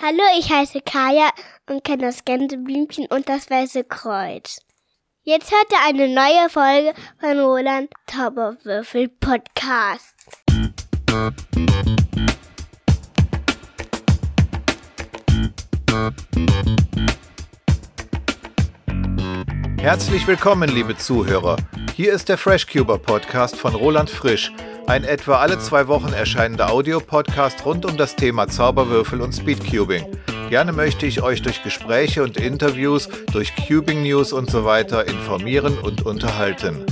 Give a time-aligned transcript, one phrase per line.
[0.00, 1.28] Hallo, ich heiße Kaya
[1.68, 4.60] und kenne das Gänseblümchen und das Weiße Kreuz.
[5.24, 10.14] Jetzt hört ihr eine neue Folge von Roland Zauberwürfel Podcast.
[19.80, 21.56] Herzlich willkommen, liebe Zuhörer.
[21.96, 24.52] Hier ist der FreshCuber Podcast von Roland Frisch
[24.88, 30.06] ein etwa alle zwei Wochen erscheinender Audiopodcast rund um das Thema Zauberwürfel und Speedcubing.
[30.48, 35.76] Gerne möchte ich euch durch Gespräche und Interviews, durch Cubing News und so weiter informieren
[35.76, 36.86] und unterhalten.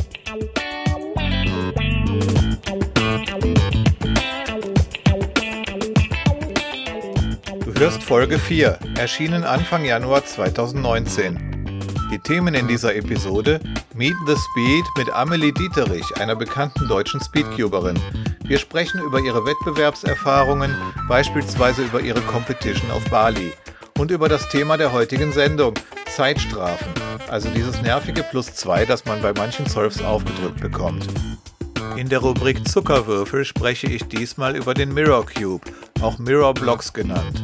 [7.64, 11.45] Du hörst Folge 4, erschienen Anfang Januar 2019.
[12.10, 13.58] Die Themen in dieser Episode
[13.94, 17.98] Meet the Speed mit Amelie Dieterich, einer bekannten deutschen Speedcuberin.
[18.44, 20.72] Wir sprechen über ihre Wettbewerbserfahrungen,
[21.08, 23.52] beispielsweise über ihre Competition auf Bali
[23.98, 25.74] und über das Thema der heutigen Sendung,
[26.14, 26.92] Zeitstrafen,
[27.28, 31.08] also dieses nervige Plus 2, das man bei manchen Surfs aufgedrückt bekommt.
[31.96, 35.64] In der Rubrik Zuckerwürfel spreche ich diesmal über den Mirror Cube,
[36.02, 37.42] auch Mirror Blocks genannt.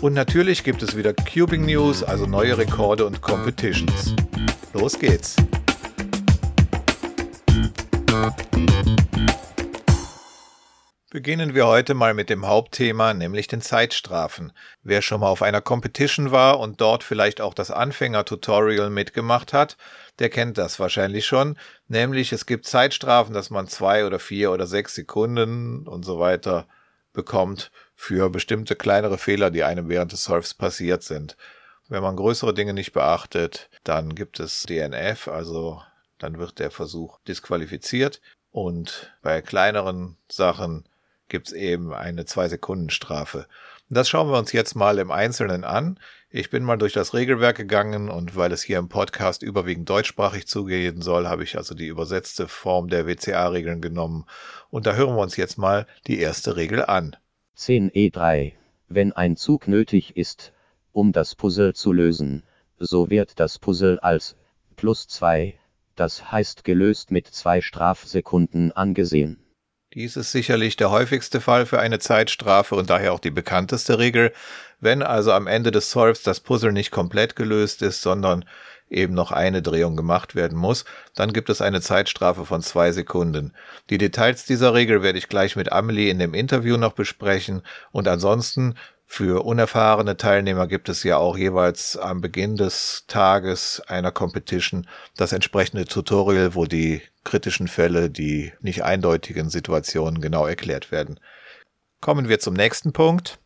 [0.00, 4.14] Und natürlich gibt es wieder Cubing News, also neue Rekorde und Competitions.
[4.72, 5.34] Los geht's!
[11.10, 14.52] Beginnen wir heute mal mit dem Hauptthema, nämlich den Zeitstrafen.
[14.84, 19.76] Wer schon mal auf einer Competition war und dort vielleicht auch das Anfänger-Tutorial mitgemacht hat,
[20.20, 21.58] der kennt das wahrscheinlich schon.
[21.88, 26.68] Nämlich es gibt Zeitstrafen, dass man zwei oder vier oder sechs Sekunden und so weiter
[27.12, 31.36] bekommt für bestimmte kleinere Fehler, die einem während des Surfs passiert sind.
[31.88, 35.82] Wenn man größere Dinge nicht beachtet, dann gibt es DNF, also
[36.18, 38.20] dann wird der Versuch disqualifiziert.
[38.52, 40.84] Und bei kleineren Sachen
[41.28, 43.48] gibt es eben eine Zwei-Sekunden-Strafe.
[43.88, 45.98] Das schauen wir uns jetzt mal im Einzelnen an.
[46.30, 50.46] Ich bin mal durch das Regelwerk gegangen und weil es hier im Podcast überwiegend deutschsprachig
[50.46, 54.24] zugehen soll, habe ich also die übersetzte Form der WCA-Regeln genommen.
[54.70, 57.16] Und da hören wir uns jetzt mal die erste Regel an.
[57.58, 58.52] 10e3.
[58.88, 60.52] Wenn ein Zug nötig ist,
[60.92, 62.44] um das Puzzle zu lösen,
[62.78, 64.36] so wird das Puzzle als
[64.76, 65.58] plus 2,
[65.96, 69.42] das heißt gelöst mit zwei Strafsekunden angesehen.
[69.94, 74.32] Dies ist sicherlich der häufigste Fall für eine Zeitstrafe und daher auch die bekannteste Regel.
[74.78, 78.44] Wenn also am Ende des Solves das Puzzle nicht komplett gelöst ist, sondern
[78.90, 80.84] eben noch eine Drehung gemacht werden muss,
[81.14, 83.52] dann gibt es eine Zeitstrafe von zwei Sekunden.
[83.90, 87.62] Die Details dieser Regel werde ich gleich mit Amelie in dem Interview noch besprechen
[87.92, 88.74] und ansonsten
[89.10, 95.32] für unerfahrene Teilnehmer gibt es ja auch jeweils am Beginn des Tages einer Competition das
[95.32, 101.18] entsprechende Tutorial, wo die kritischen Fälle, die nicht eindeutigen Situationen genau erklärt werden.
[102.02, 103.38] Kommen wir zum nächsten Punkt.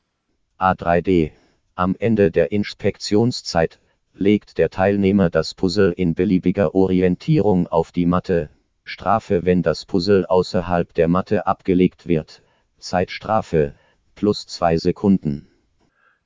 [0.58, 1.30] A3D.
[1.76, 3.78] Am Ende der Inspektionszeit
[4.14, 8.50] legt der Teilnehmer das Puzzle in beliebiger Orientierung auf die Matte.
[8.84, 12.42] Strafe, wenn das Puzzle außerhalb der Matte abgelegt wird.
[12.78, 13.74] Zeitstrafe
[14.14, 15.48] plus zwei Sekunden.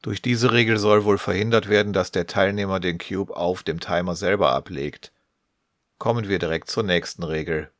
[0.02, 4.14] Durch diese Regel soll wohl verhindert werden, dass der Teilnehmer den Cube auf dem Timer
[4.14, 5.12] selber ablegt.
[5.98, 7.70] Kommen wir direkt zur nächsten Regel.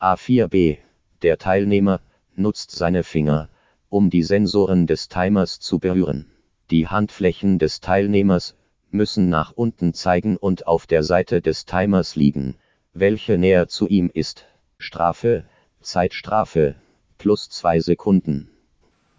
[0.00, 0.78] A4b.
[1.22, 2.00] Der Teilnehmer
[2.36, 3.48] nutzt seine Finger,
[3.88, 6.30] um die Sensoren des Timers zu berühren.
[6.70, 8.54] Die Handflächen des Teilnehmers
[8.90, 12.56] müssen nach unten zeigen und auf der Seite des Timers liegen,
[12.92, 14.46] welche näher zu ihm ist.
[14.78, 15.44] Strafe,
[15.80, 16.76] Zeitstrafe,
[17.18, 18.50] plus zwei Sekunden.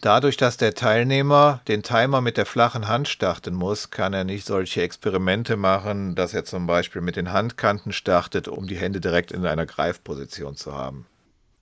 [0.01, 4.45] Dadurch, dass der Teilnehmer den Timer mit der flachen Hand starten muss, kann er nicht
[4.45, 9.33] solche Experimente machen, dass er zum Beispiel mit den Handkanten startet, um die Hände direkt
[9.33, 11.05] in einer Greifposition zu haben.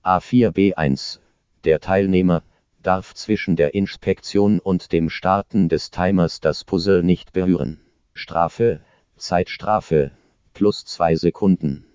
[0.03, 1.17] A4B1.
[1.63, 2.43] Der Teilnehmer
[2.83, 7.81] darf zwischen der Inspektion und dem Starten des Timers das Puzzle nicht berühren.
[8.17, 8.81] Strafe,
[9.15, 10.11] Zeitstrafe,
[10.53, 11.85] plus zwei Sekunden.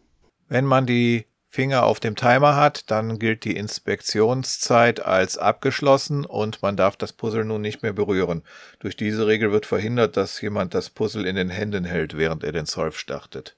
[0.49, 6.63] Wenn man die Finger auf dem Timer hat, dann gilt die Inspektionszeit als abgeschlossen und
[6.63, 8.43] man darf das Puzzle nun nicht mehr berühren.
[8.79, 12.53] Durch diese Regel wird verhindert, dass jemand das Puzzle in den Händen hält, während er
[12.53, 13.57] den Solve startet.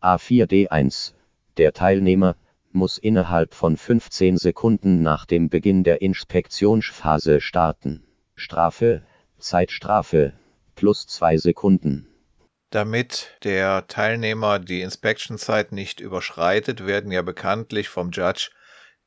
[0.00, 1.12] A4D1.
[1.58, 2.34] Der Teilnehmer
[2.72, 8.02] muss innerhalb von 15 Sekunden nach dem Beginn der Inspektionsphase starten.
[8.34, 9.02] Strafe,
[9.38, 10.32] Zeitstrafe,
[10.74, 12.08] plus zwei Sekunden.
[12.70, 18.50] Damit der Teilnehmer die Inspection-Zeit nicht überschreitet, werden ja bekanntlich vom Judge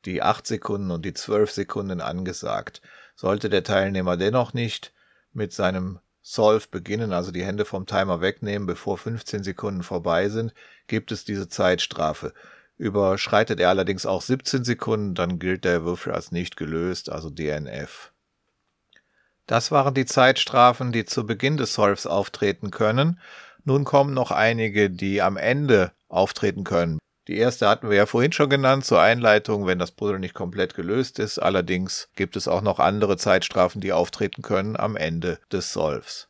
[0.04, 2.80] die 8 Sekunden und die 12 Sekunden angesagt.
[3.16, 4.92] Sollte der Teilnehmer dennoch nicht
[5.32, 10.54] mit seinem Solve beginnen, also die Hände vom Timer wegnehmen, bevor 15 Sekunden vorbei sind,
[10.86, 12.34] gibt es diese Zeitstrafe.
[12.76, 18.12] Überschreitet er allerdings auch 17 Sekunden, dann gilt der Würfel als nicht gelöst, also DNF.
[19.46, 23.20] Das waren die Zeitstrafen, die zu Beginn des Solves auftreten können.
[23.64, 26.98] Nun kommen noch einige, die am Ende auftreten können.
[27.28, 30.74] Die erste hatten wir ja vorhin schon genannt zur Einleitung, wenn das Puzzle nicht komplett
[30.74, 31.38] gelöst ist.
[31.38, 36.28] Allerdings gibt es auch noch andere Zeitstrafen, die auftreten können am Ende des Solves.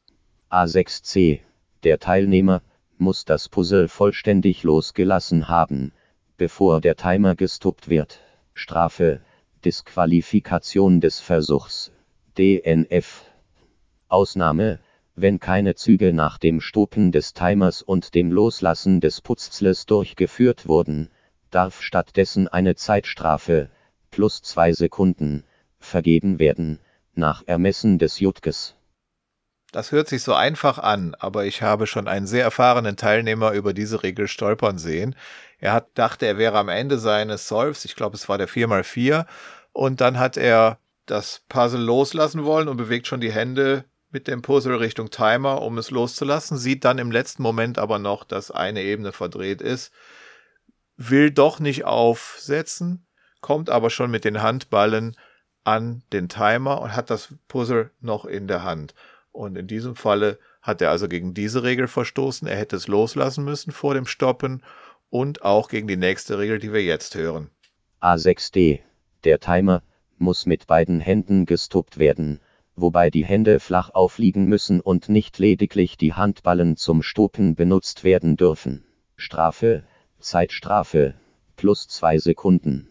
[0.50, 1.40] A6c.
[1.84, 2.62] Der Teilnehmer
[2.96, 5.92] muss das Puzzle vollständig losgelassen haben,
[6.38, 8.20] bevor der Timer gestoppt wird.
[8.54, 9.20] Strafe.
[9.64, 11.92] Disqualifikation des Versuchs.
[12.38, 13.24] DNF.
[14.08, 14.78] Ausnahme
[15.16, 21.10] wenn keine Züge nach dem Stoppen des Timers und dem Loslassen des Putzles durchgeführt wurden,
[21.50, 23.70] darf stattdessen eine Zeitstrafe,
[24.10, 25.44] plus zwei Sekunden,
[25.78, 26.80] vergeben werden,
[27.14, 28.74] nach Ermessen des Jutkes.
[29.72, 33.72] Das hört sich so einfach an, aber ich habe schon einen sehr erfahrenen Teilnehmer über
[33.72, 35.16] diese Regel stolpern sehen.
[35.58, 39.24] Er hat dachte, er wäre am Ende seines Solves, ich glaube, es war der 4x4,
[39.72, 44.42] und dann hat er das Puzzle loslassen wollen und bewegt schon die Hände mit dem
[44.42, 48.82] Puzzle Richtung Timer, um es loszulassen, sieht dann im letzten Moment aber noch, dass eine
[48.82, 49.92] Ebene verdreht ist,
[50.96, 53.06] will doch nicht aufsetzen,
[53.40, 55.16] kommt aber schon mit den Handballen
[55.64, 58.94] an den Timer und hat das Puzzle noch in der Hand.
[59.32, 62.48] Und in diesem Falle hat er also gegen diese Regel verstoßen.
[62.48, 64.62] Er hätte es loslassen müssen vor dem Stoppen
[65.10, 67.50] und auch gegen die nächste Regel, die wir jetzt hören.
[68.00, 68.80] A6D.
[69.24, 69.82] Der Timer
[70.18, 72.40] muss mit beiden Händen gestoppt werden
[72.76, 78.36] wobei die Hände flach aufliegen müssen und nicht lediglich die Handballen zum Stoppen benutzt werden
[78.36, 78.84] dürfen.
[79.16, 79.84] Strafe,
[80.20, 81.14] Zeitstrafe,
[81.56, 82.88] plus zwei Sekunden.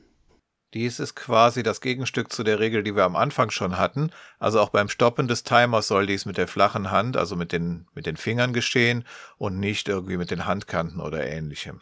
[0.74, 4.10] Dies ist quasi das Gegenstück zu der Regel, die wir am Anfang schon hatten.
[4.40, 7.88] Also auch beim Stoppen des Timers soll dies mit der flachen Hand, also mit den,
[7.94, 9.06] mit den Fingern geschehen
[9.38, 11.82] und nicht irgendwie mit den Handkanten oder ähnlichem.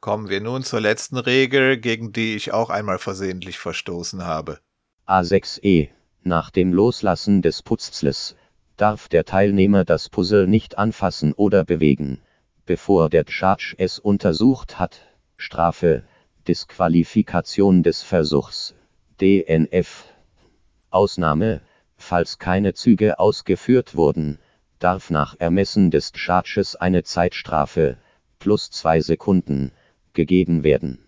[0.00, 4.60] Kommen wir nun zur letzten Regel, gegen die ich auch einmal versehentlich verstoßen habe.
[5.06, 5.88] A6e
[6.22, 8.36] nach dem Loslassen des Putzles.
[8.76, 12.20] Darf der Teilnehmer das Puzzle nicht anfassen oder bewegen,
[12.64, 15.00] bevor der Judge es untersucht hat.
[15.36, 16.04] Strafe,
[16.46, 18.74] Disqualifikation des Versuchs,
[19.20, 20.04] DNF.
[20.90, 21.60] Ausnahme,
[21.96, 24.38] falls keine Züge ausgeführt wurden,
[24.78, 27.96] darf nach Ermessen des Judges eine Zeitstrafe,
[28.38, 29.72] plus zwei Sekunden,
[30.14, 31.04] gegeben werden.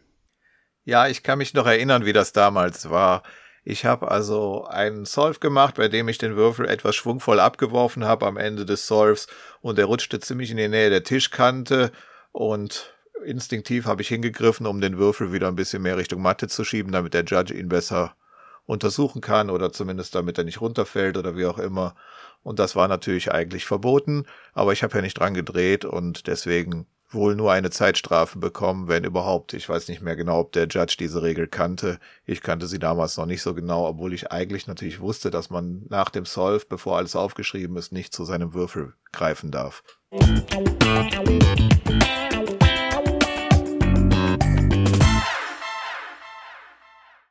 [0.85, 3.23] Ja, ich kann mich noch erinnern, wie das damals war.
[3.62, 8.26] Ich habe also einen Solve gemacht, bei dem ich den Würfel etwas schwungvoll abgeworfen habe
[8.26, 9.26] am Ende des Solves
[9.61, 11.93] und er rutschte ziemlich in die Nähe der Tischkante
[12.32, 12.94] und
[13.25, 16.93] instinktiv habe ich hingegriffen, um den Würfel wieder ein bisschen mehr Richtung Matte zu schieben,
[16.93, 18.17] damit der Judge ihn besser
[18.64, 21.94] untersuchen kann oder zumindest damit er nicht runterfällt oder wie auch immer.
[22.43, 24.25] Und das war natürlich eigentlich verboten,
[24.55, 29.04] aber ich habe ja nicht dran gedreht und deswegen wohl nur eine Zeitstrafe bekommen, wenn
[29.04, 29.52] überhaupt.
[29.52, 31.98] Ich weiß nicht mehr genau, ob der Judge diese Regel kannte.
[32.24, 35.84] Ich kannte sie damals noch nicht so genau, obwohl ich eigentlich natürlich wusste, dass man
[35.88, 39.82] nach dem Solve, bevor alles aufgeschrieben ist, nicht zu seinem Würfel greifen darf.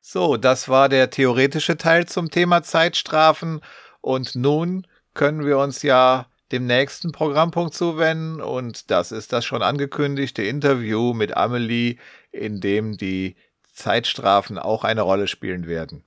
[0.02, 3.62] So, das war der theoretische Teil zum Thema Zeitstrafen.
[4.02, 9.62] Und nun können wir uns ja dem nächsten Programmpunkt zuwenden und das ist das schon
[9.62, 11.98] angekündigte Interview mit Amelie,
[12.32, 13.36] in dem die
[13.74, 16.04] Zeitstrafen auch eine Rolle spielen werden.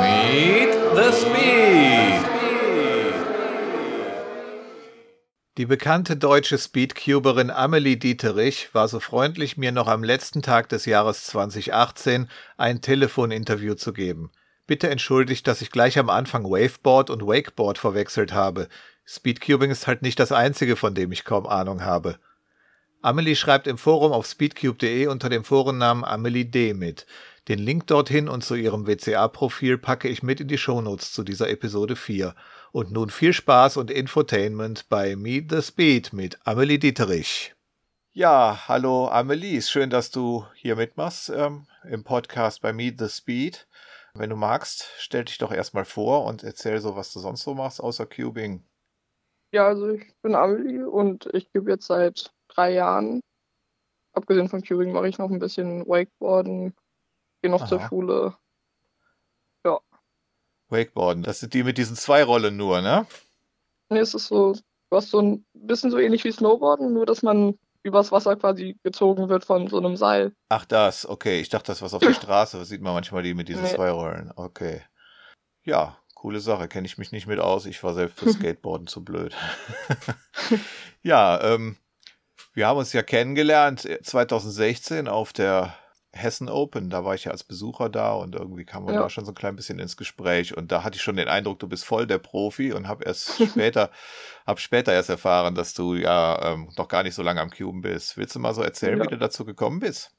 [0.00, 2.32] Meet the Speed.
[5.58, 10.86] Die bekannte deutsche Speedcuberin Amelie Dieterich war so freundlich, mir noch am letzten Tag des
[10.86, 14.30] Jahres 2018 ein Telefoninterview zu geben.
[14.72, 18.68] Bitte entschuldigt, dass ich gleich am Anfang Waveboard und Wakeboard verwechselt habe.
[19.04, 22.18] Speedcubing ist halt nicht das einzige, von dem ich kaum Ahnung habe.
[23.02, 27.04] Amelie schreibt im Forum auf speedcube.de unter dem Forennamen Amelie D mit.
[27.48, 31.50] Den Link dorthin und zu ihrem WCA-Profil packe ich mit in die Shownotes zu dieser
[31.50, 32.34] Episode 4.
[32.70, 37.54] Und nun viel Spaß und Infotainment bei Meet the Speed mit Amelie Dieterich.
[38.14, 43.10] Ja, hallo Amelie, ist schön, dass du hier mitmachst ähm, im Podcast bei Meet the
[43.10, 43.66] Speed.
[44.14, 47.54] Wenn du magst, stell dich doch erstmal vor und erzähl so, was du sonst so
[47.54, 48.62] machst, außer Cubing.
[49.52, 53.20] Ja, also ich bin Amelie und ich cube jetzt seit drei Jahren.
[54.12, 56.74] Abgesehen von Cubing mache ich noch ein bisschen Wakeboarden,
[57.40, 57.68] gehe noch Aha.
[57.68, 58.36] zur Schule.
[59.64, 59.80] Ja.
[60.68, 63.06] Wakeboarden, das sind die mit diesen zwei Rollen nur, ne?
[63.88, 67.22] Nee, es ist so, du hast so ein bisschen so ähnlich wie Snowboarden, nur dass
[67.22, 70.32] man übers Wasser quasi gezogen wird von so einem Seil.
[70.48, 71.40] Ach, das, okay.
[71.40, 72.58] Ich dachte, das was auf der Straße.
[72.58, 73.74] Das sieht man manchmal die mit diesen nee.
[73.74, 74.32] zwei Rollen.
[74.36, 74.82] Okay.
[75.64, 76.68] Ja, coole Sache.
[76.68, 77.66] Kenne ich mich nicht mit aus.
[77.66, 79.34] Ich war selbst für Skateboarden zu blöd.
[81.02, 81.76] ja, ähm,
[82.54, 85.74] wir haben uns ja kennengelernt 2016 auf der
[86.14, 89.00] Hessen Open, da war ich ja als Besucher da und irgendwie kam man ja.
[89.00, 91.58] da schon so ein klein bisschen ins Gespräch und da hatte ich schon den Eindruck,
[91.58, 93.90] du bist voll der Profi und habe erst später,
[94.46, 97.80] habe später erst erfahren, dass du ja ähm, noch gar nicht so lange am Cuben
[97.80, 98.18] bist.
[98.18, 99.04] Willst du mal so erzählen, ja.
[99.04, 100.14] wie du dazu gekommen bist?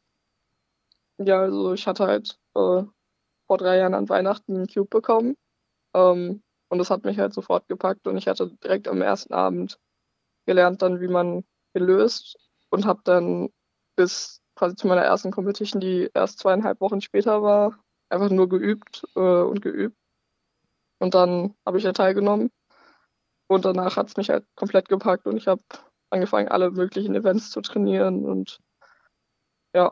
[1.20, 2.84] Ja, also ich hatte halt äh,
[3.46, 5.38] vor drei Jahren an Weihnachten einen Cube bekommen
[5.94, 9.80] ähm, und das hat mich halt sofort gepackt und ich hatte direkt am ersten Abend
[10.48, 12.38] gelernt dann, wie man gelöst
[12.72, 13.50] und habe dann
[13.96, 17.78] bis quasi zu meiner ersten Competition, die erst zweieinhalb Wochen später war,
[18.10, 19.98] einfach nur geübt äh, und geübt.
[21.00, 22.50] Und dann habe ich da teilgenommen.
[23.48, 25.62] Und danach hat es mich halt komplett gepackt und ich habe
[26.12, 28.62] angefangen, alle möglichen Events zu trainieren und
[29.76, 29.92] ja,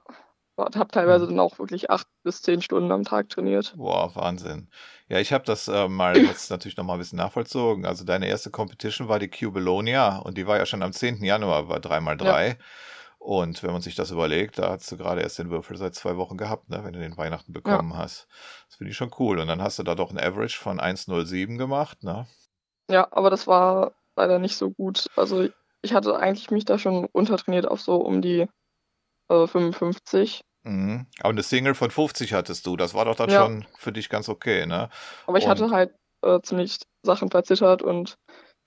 [0.57, 3.73] habe teilweise dann auch wirklich acht bis zehn Stunden am Tag trainiert.
[3.75, 4.69] Boah, Wahnsinn.
[5.09, 7.85] Ja, ich habe das äh, mal jetzt natürlich noch mal ein bisschen nachvollzogen.
[7.85, 11.23] Also deine erste Competition war die Cubelonia und die war ja schon am 10.
[11.25, 12.47] Januar, war 3x3.
[12.47, 12.55] Ja.
[13.21, 16.17] Und wenn man sich das überlegt, da hast du gerade erst den Würfel seit zwei
[16.17, 17.97] Wochen gehabt, ne, wenn du den Weihnachten bekommen ja.
[17.97, 18.27] hast.
[18.67, 19.37] Das finde ich schon cool.
[19.37, 22.25] Und dann hast du da doch ein Average von 1,07 gemacht, ne?
[22.89, 25.05] Ja, aber das war leider nicht so gut.
[25.15, 25.47] Also
[25.83, 28.47] ich hatte eigentlich mich da schon untertrainiert auf so um die
[29.29, 30.41] äh, 55.
[30.63, 31.05] Mhm.
[31.19, 32.75] Aber eine Single von 50 hattest du.
[32.75, 33.43] Das war doch dann ja.
[33.43, 34.89] schon für dich ganz okay, ne?
[35.27, 35.51] Aber ich und...
[35.51, 38.15] hatte halt äh, ziemlich Sachen verzittert und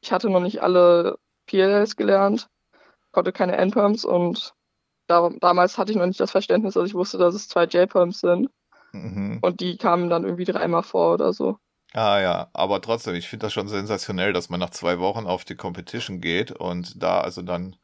[0.00, 1.18] ich hatte noch nicht alle
[1.48, 2.46] PLLs gelernt
[3.14, 4.54] konnte keine N-Perms und
[5.06, 8.20] da, damals hatte ich noch nicht das Verständnis, dass ich wusste, dass es zwei J-Perms
[8.20, 8.48] sind.
[8.92, 9.38] Mhm.
[9.42, 11.58] Und die kamen dann irgendwie dreimal vor oder so.
[11.92, 15.44] Ah ja, aber trotzdem, ich finde das schon sensationell, dass man nach zwei Wochen auf
[15.44, 17.76] die Competition geht und da also dann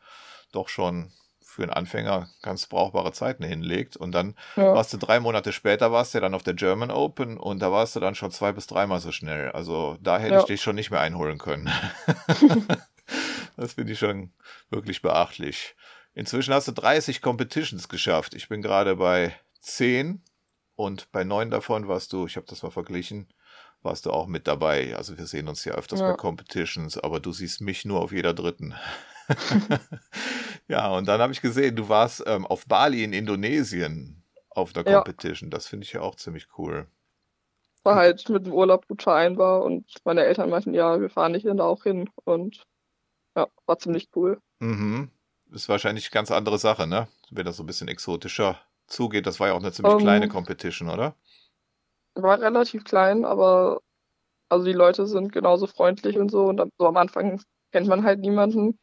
[0.52, 1.12] doch schon
[1.50, 3.96] für einen Anfänger ganz brauchbare Zeiten hinlegt.
[3.96, 4.74] Und dann ja.
[4.74, 7.96] warst du drei Monate später, warst du dann auf der German Open und da warst
[7.96, 9.50] du dann schon zwei bis dreimal so schnell.
[9.50, 10.40] Also da hätte ja.
[10.40, 11.70] ich dich schon nicht mehr einholen können.
[13.60, 14.32] Das finde ich schon
[14.70, 15.76] wirklich beachtlich.
[16.14, 18.32] Inzwischen hast du 30 Competitions geschafft.
[18.32, 20.24] Ich bin gerade bei 10
[20.76, 23.28] und bei 9 davon warst du, ich habe das mal verglichen,
[23.82, 24.96] warst du auch mit dabei.
[24.96, 26.10] Also wir sehen uns ja öfters ja.
[26.10, 28.74] bei Competitions, aber du siehst mich nur auf jeder dritten.
[30.68, 34.84] ja, und dann habe ich gesehen, du warst ähm, auf Bali in Indonesien auf der
[34.84, 35.50] Competition.
[35.50, 35.56] Ja.
[35.58, 36.86] Das finde ich ja auch ziemlich cool.
[37.82, 41.44] War halt mit dem Urlaub gut vereinbar und meine Eltern meinten, ja, wir fahren nicht
[41.44, 42.66] da auch hin und
[43.40, 44.40] ja, war ziemlich cool.
[44.60, 45.10] Mhm.
[45.52, 47.08] Ist wahrscheinlich eine ganz andere Sache, ne?
[47.30, 49.26] Wenn das so ein bisschen exotischer zugeht.
[49.26, 51.14] Das war ja auch eine ziemlich um, ähm, kleine Competition, oder?
[52.14, 53.80] War relativ klein, aber
[54.48, 56.46] also die Leute sind genauso freundlich und so.
[56.46, 57.40] Und so am Anfang
[57.72, 58.78] kennt man halt niemanden.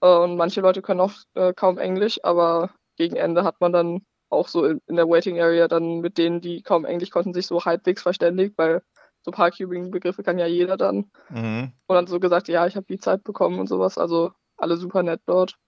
[0.00, 4.04] Äh, und manche Leute können auch äh, kaum Englisch, aber gegen Ende hat man dann
[4.28, 7.46] auch so in, in der Waiting Area dann mit denen, die kaum Englisch konnten, sich
[7.46, 8.82] so halbwegs verständigt, weil
[9.22, 11.10] so Parcubing-Begriffe kann ja jeder dann.
[11.28, 11.72] Mhm.
[11.86, 13.98] Und dann so gesagt, ja, ich habe die Zeit bekommen und sowas.
[13.98, 15.58] Also alle super nett dort.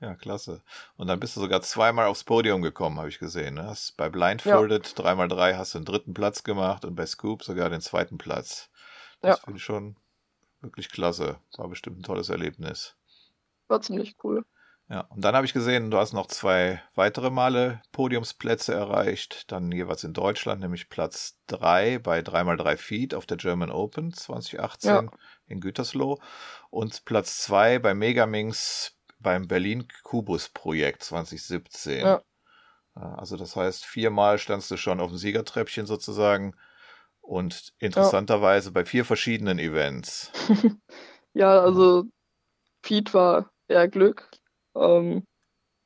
[0.00, 0.62] Ja, klasse.
[0.96, 3.54] Und dann bist du sogar zweimal aufs Podium gekommen, habe ich gesehen.
[3.54, 3.64] Ne?
[3.64, 5.04] Hast bei Blindfolded ja.
[5.04, 8.70] 3x3 hast du den dritten Platz gemacht und bei Scoop sogar den zweiten Platz.
[9.22, 9.44] Das ja.
[9.44, 9.96] finde ich schon
[10.60, 11.38] wirklich klasse.
[11.56, 12.96] War bestimmt ein tolles Erlebnis.
[13.68, 14.44] War ziemlich cool.
[14.88, 19.72] Ja, und dann habe ich gesehen, du hast noch zwei weitere Male Podiumsplätze erreicht, dann
[19.72, 25.10] jeweils in Deutschland, nämlich Platz 3 bei 3x3 Feet auf der German Open 2018 ja.
[25.46, 26.20] in Gütersloh
[26.70, 32.06] und Platz 2 bei Megaminx beim Berlin Kubus Projekt 2017.
[32.06, 32.22] Ja.
[32.94, 36.54] Also das heißt, viermal standst du schon auf dem Siegertreppchen sozusagen
[37.20, 38.72] und interessanterweise ja.
[38.72, 40.30] bei vier verschiedenen Events.
[41.34, 42.04] ja, also
[42.82, 44.30] Feed war eher Glück.
[44.76, 45.24] Ähm,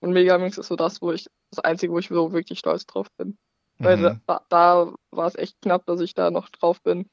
[0.00, 3.08] und Megamix ist so das, wo ich, das Einzige, wo ich so wirklich stolz drauf
[3.16, 3.38] bin.
[3.78, 3.84] Mhm.
[3.84, 7.08] Weil da, da war es echt knapp, dass ich da noch drauf bin.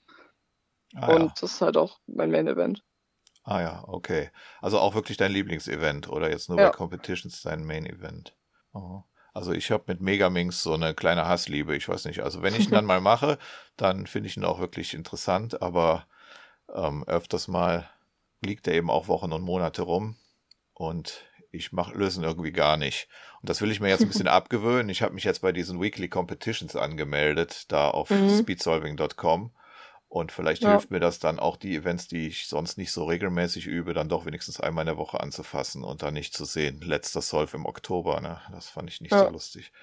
[0.95, 1.33] Ah, und ja.
[1.39, 2.81] das ist halt auch mein Main-Event.
[3.43, 4.29] Ah ja, okay.
[4.61, 6.69] Also auch wirklich dein Lieblingsevent oder jetzt nur ja.
[6.69, 8.35] bei Competitions dein Main-Event.
[8.73, 9.03] Oh.
[9.33, 11.75] Also ich habe mit Megaminx so eine kleine Hassliebe.
[11.75, 12.21] Ich weiß nicht.
[12.21, 13.37] Also wenn ich ihn dann mal mache,
[13.75, 15.61] dann finde ich ihn auch wirklich interessant.
[15.61, 16.07] Aber
[16.73, 17.89] ähm, öfters mal
[18.41, 20.17] liegt er eben auch Wochen und Monate rum.
[20.73, 21.23] Und
[21.57, 23.07] ich mach, löse ihn irgendwie gar nicht.
[23.41, 24.89] Und das will ich mir jetzt ein bisschen abgewöhnen.
[24.89, 28.39] Ich habe mich jetzt bei diesen Weekly Competitions angemeldet, da auf mhm.
[28.39, 29.51] speedsolving.com.
[30.09, 30.71] Und vielleicht ja.
[30.71, 34.07] hilft mir das dann auch die Events, die ich sonst nicht so regelmäßig übe, dann
[34.07, 36.79] doch wenigstens einmal in der Woche anzufassen und dann nicht zu sehen.
[36.81, 38.39] Letzter Solve im Oktober, ne?
[38.51, 39.25] Das fand ich nicht ja.
[39.25, 39.73] so lustig.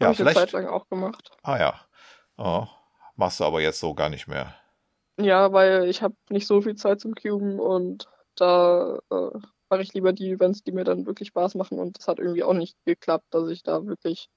[0.00, 0.36] Ja, Hab vielleicht.
[0.36, 1.30] Ich eine Zeit lang auch gemacht.
[1.42, 1.80] Ah ja.
[2.36, 2.66] Oh,
[3.16, 4.54] machst du aber jetzt so gar nicht mehr.
[5.18, 9.38] Ja, weil ich habe nicht so viel Zeit zum Cuben und da äh,
[9.74, 11.80] mache ich lieber die Events, die mir dann wirklich Spaß machen.
[11.80, 14.28] Und das hat irgendwie auch nicht geklappt, dass ich da wirklich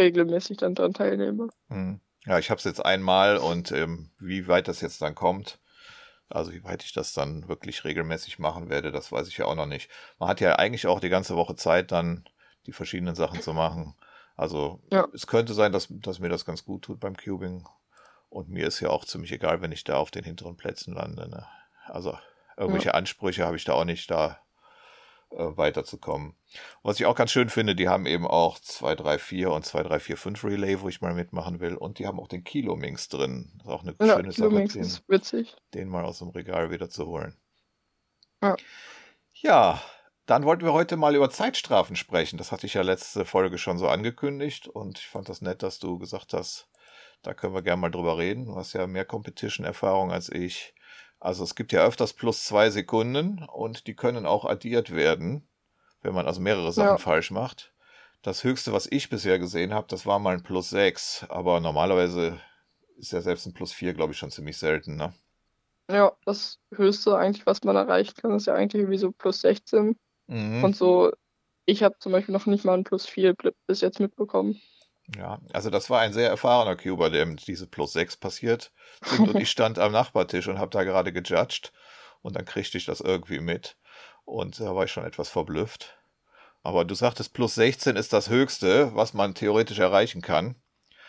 [0.00, 1.46] regelmäßig dann dran teilnehme.
[1.68, 2.00] Hm.
[2.26, 5.60] Ja, ich habe es jetzt einmal und ähm, wie weit das jetzt dann kommt,
[6.28, 9.54] also wie weit ich das dann wirklich regelmäßig machen werde, das weiß ich ja auch
[9.54, 9.90] noch nicht.
[10.18, 12.24] Man hat ja eigentlich auch die ganze Woche Zeit, dann
[12.66, 13.94] die verschiedenen Sachen zu machen.
[14.36, 15.06] Also Ja.
[15.12, 17.68] es könnte sein, dass, dass mir das ganz gut tut beim Cubing.
[18.28, 21.28] Und mir ist ja auch ziemlich egal, wenn ich da auf den hinteren Plätzen lande.
[21.28, 21.46] Ne?
[21.86, 22.18] Also
[22.56, 24.40] irgendwelche Ansprüche habe ich da auch nicht, da
[25.36, 26.36] weiterzukommen.
[26.82, 29.82] Was ich auch ganz schön finde, die haben eben auch 2, 3, 4 und 2,
[29.82, 31.76] 3, 4, 5 Relay, wo ich mal mitmachen will.
[31.76, 33.52] Und die haben auch den Kilomix drin.
[33.58, 35.56] Das ist auch eine Ja, schöne Sache, den, ist witzig.
[35.74, 37.36] den mal aus dem Regal wieder zu holen.
[38.42, 38.56] Ja.
[39.32, 39.82] Ja,
[40.26, 42.38] dann wollten wir heute mal über Zeitstrafen sprechen.
[42.38, 45.78] Das hatte ich ja letzte Folge schon so angekündigt und ich fand das nett, dass
[45.78, 46.68] du gesagt hast,
[47.22, 48.46] da können wir gerne mal drüber reden.
[48.46, 50.74] Du hast ja mehr Competition-Erfahrung als ich.
[51.24, 55.48] Also es gibt ja öfters plus zwei Sekunden und die können auch addiert werden,
[56.02, 56.98] wenn man also mehrere Sachen Ja.
[56.98, 57.72] falsch macht.
[58.22, 62.38] Das höchste, was ich bisher gesehen habe, das war mal ein plus sechs, aber normalerweise
[62.98, 65.14] ist ja selbst ein plus vier, glaube ich, schon ziemlich selten, ne?
[65.90, 69.98] Ja, das Höchste eigentlich, was man erreichen kann, ist ja eigentlich irgendwie so plus 16.
[70.26, 70.64] Mhm.
[70.64, 71.10] Und so,
[71.66, 74.60] ich habe zum Beispiel noch nicht mal ein plus 4 bl- bis jetzt mitbekommen.
[75.16, 78.72] Ja, also das war ein sehr erfahrener Cuber, dem diese plus 6 passiert
[79.04, 81.72] sind und ich stand am Nachbartisch und habe da gerade gejudged
[82.22, 83.76] und dann kriegte ich das irgendwie mit
[84.24, 85.98] und da war ich schon etwas verblüfft.
[86.62, 90.56] Aber du sagtest, plus 16 ist das Höchste, was man theoretisch erreichen kann.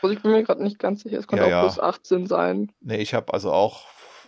[0.02, 1.60] Also ich bin mir gerade nicht ganz sicher, es könnte Ja, auch ja.
[1.62, 2.72] plus 18 sein.
[2.82, 3.86] Nee, ich habe also auch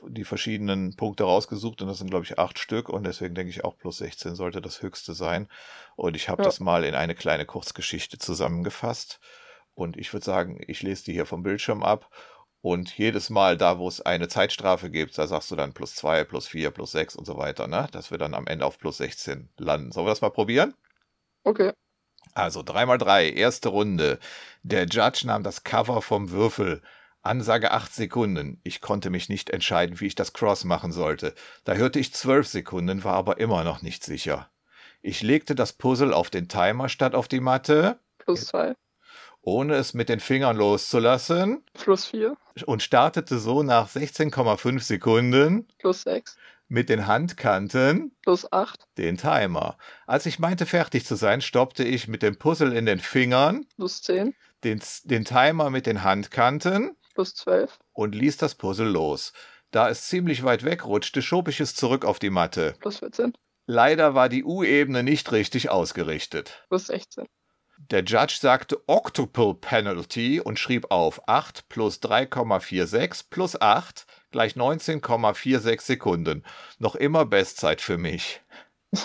[0.08, 3.64] die verschiedenen Punkte rausgesucht und das sind, glaube ich, acht Stück und deswegen denke ich
[3.64, 5.48] auch plus 16 sollte das höchste sein.
[5.96, 6.46] Und ich habe Ja.
[6.46, 9.20] das mal in eine kleine Kurzgeschichte zusammengefasst
[9.78, 12.10] und ich würde sagen, ich lese die hier vom Bildschirm ab
[12.62, 16.24] und jedes Mal da, wo es eine Zeitstrafe gibt, da sagst du dann plus zwei,
[16.24, 17.88] plus vier, plus sechs und so weiter, ne?
[17.92, 19.92] Dass wir dann am Ende auf plus 16 landen.
[19.92, 20.74] Sollen wir das mal probieren?
[21.44, 21.74] Okay.
[22.34, 24.20] Also 3x3, erste Runde.
[24.64, 26.82] Der Judge nahm das Cover vom Würfel.
[27.22, 28.60] Ansage 8 Sekunden.
[28.64, 31.36] Ich konnte mich nicht entscheiden, wie ich das Cross machen sollte.
[31.66, 34.50] Da hörte ich 12 Sekunden, war aber immer noch nicht sicher.
[35.02, 38.76] Ich legte das Puzzle auf den Timer statt auf die Matte, Plus 2.
[39.48, 42.36] ohne es mit den Fingern loszulassen, Plus 4.
[42.66, 46.36] und startete so nach 16,5 Sekunden Plus 6.
[46.68, 48.84] mit den Handkanten Plus 8.
[48.98, 49.78] den Timer.
[50.06, 54.02] Als ich meinte, fertig zu sein, stoppte ich mit dem Puzzle in den Fingern Plus
[54.02, 54.36] 10.
[54.66, 57.80] den, den Timer mit den Handkanten Plus 12.
[57.94, 59.32] und ließ das Puzzle los.
[59.72, 62.74] Da es ziemlich weit wegrutschte, schob ich es zurück auf die Matte.
[62.82, 63.32] Plus 14.
[63.66, 66.66] Leider war die U-Ebene nicht richtig ausgerichtet.
[66.68, 67.28] Plus 16.
[67.78, 75.82] Der Judge sagte Octuple Penalty und schrieb auf 8 plus 3,46 plus 8 gleich 19,46
[75.82, 76.44] Sekunden.
[76.80, 78.42] Noch immer Bestzeit für mich.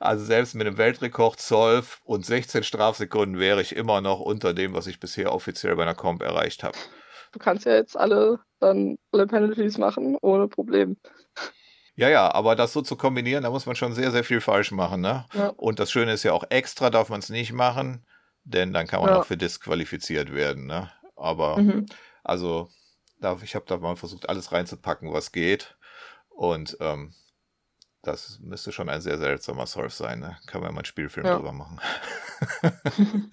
[0.00, 4.74] also selbst mit einem Weltrekord 12 und 16 Strafsekunden wäre ich immer noch unter dem,
[4.74, 6.76] was ich bisher offiziell bei einer Comp erreicht habe.
[7.32, 10.96] Du kannst ja jetzt alle dann alle Penalties machen, ohne Problem.
[11.98, 14.70] Ja, ja, aber das so zu kombinieren, da muss man schon sehr, sehr viel falsch
[14.70, 15.26] machen, ne?
[15.34, 15.48] Ja.
[15.56, 18.06] Und das Schöne ist ja auch, extra darf man es nicht machen,
[18.44, 19.16] denn dann kann man Ja.
[19.20, 20.92] auch für disqualifiziert werden, ne?
[21.16, 21.86] Aber, Mhm.
[22.22, 22.68] also,
[23.20, 25.76] da, ich habe da mal versucht, alles reinzupacken, was geht.
[26.28, 27.12] Und ähm,
[28.02, 30.38] das müsste schon ein sehr seltsamer Surf sein, ne?
[30.46, 31.34] Kann man mal einen Spielfilm Ja.
[31.34, 31.80] drüber machen.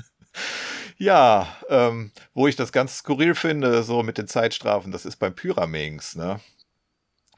[0.98, 5.36] ja, ähm, wo ich das ganz skurril finde, so mit den Zeitstrafen, das ist beim
[5.36, 6.40] Pyraminx, ne?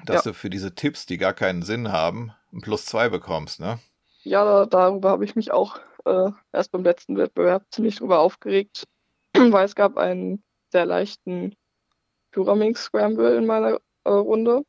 [0.06, 0.32] Dass Ja.
[0.32, 3.80] du für diese Tipps, die gar keinen Sinn haben, ein Plus zwei bekommst, ne?
[4.24, 8.84] Ja, da, darüber habe ich mich auch äh, erst beim letzten Wettbewerb ziemlich drüber aufgeregt,
[9.34, 11.56] weil es gab einen sehr leichten
[12.32, 14.64] Pyramid Scramble in meiner äh, Runde.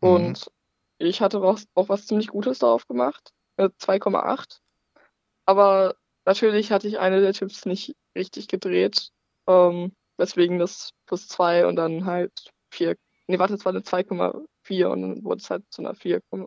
[0.00, 0.08] Mhm.
[0.08, 0.50] Und
[0.98, 4.60] ich hatte auch, auch was ziemlich Gutes darauf gemacht, äh, 2,8.
[5.46, 9.10] Aber natürlich hatte ich eine der Tipps nicht richtig gedreht,
[9.48, 12.32] ähm, weswegen das plus 2 und dann halt
[12.72, 12.96] 4.
[13.28, 16.46] Nee, warte, es war eine 2,4 und dann wurde es halt zu einer 4,4.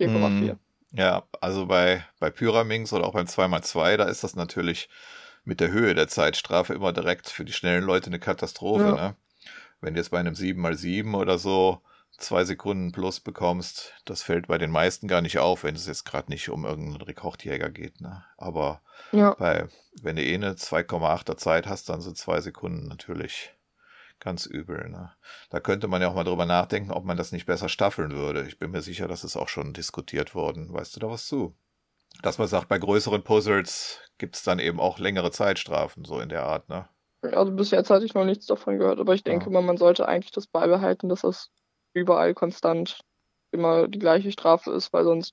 [0.00, 0.54] 4,4.
[0.54, 0.58] Mhm.
[0.92, 4.88] Ja, also bei, bei Pyraminx oder auch beim 2x2, da ist das natürlich
[5.44, 8.84] mit der Höhe der Zeitstrafe immer direkt für die schnellen Leute eine Katastrophe.
[8.84, 8.94] Ja.
[8.94, 9.16] Ne?
[9.80, 11.82] Wenn du jetzt bei einem 7x7 oder so
[12.18, 16.04] zwei Sekunden plus bekommst, das fällt bei den meisten gar nicht auf, wenn es jetzt
[16.04, 18.00] gerade nicht um irgendeinen Rekordjäger geht.
[18.00, 18.24] Ne?
[18.36, 19.34] Aber Ja.
[19.34, 19.68] bei,
[20.02, 23.54] wenn du eh eine 2,8er Zeit hast, dann sind zwei Sekunden natürlich
[24.20, 24.88] ganz übel.
[24.90, 25.12] Ne?
[25.50, 28.46] Da könnte man ja auch mal drüber nachdenken, ob man das nicht besser staffeln würde.
[28.46, 30.72] Ich bin mir sicher, das ist auch schon diskutiert worden.
[30.72, 31.56] Weißt du da was zu?
[32.22, 36.28] Dass man sagt, bei größeren Puzzles gibt es dann eben auch längere Zeitstrafen, so in
[36.30, 36.88] der Art, ne?
[37.22, 39.50] Also bis jetzt hatte ich noch nichts davon gehört, aber ich denke Ja.
[39.50, 41.50] mal, man sollte eigentlich das beibehalten, dass das
[41.94, 43.00] überall konstant
[43.52, 45.32] immer die gleiche Strafe ist, weil sonst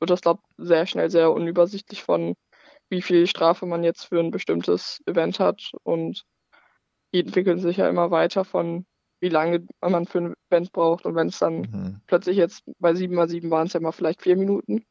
[0.00, 2.34] wird das, glaube sehr schnell sehr unübersichtlich von,
[2.90, 6.24] wie viel Strafe man jetzt für ein bestimmtes Event hat und
[7.12, 8.86] die entwickeln sich ja immer weiter von,
[9.20, 12.00] wie lange man für ein Event braucht und wenn es dann Mhm.
[12.06, 14.84] plötzlich jetzt bei 7x7 waren es ja mal vielleicht vier Minuten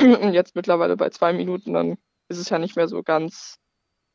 [0.00, 3.58] und jetzt mittlerweile bei zwei Minuten, dann ist es ja nicht mehr so ganz